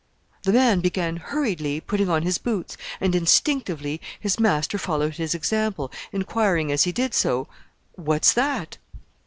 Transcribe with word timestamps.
The 0.45 0.51
man 0.51 0.79
began 0.79 1.17
hurriedly 1.17 1.79
putting 1.79 2.09
on 2.09 2.23
his 2.23 2.39
boots, 2.39 2.75
and 2.99 3.13
instinctively 3.13 4.01
his 4.19 4.39
master 4.39 4.79
followed 4.79 5.17
his 5.17 5.35
example, 5.35 5.91
inquiring 6.11 6.71
as 6.71 6.85
he 6.85 6.91
did 6.91 7.13
so, 7.13 7.47
"What's 7.95 8.33
that?" 8.33 8.79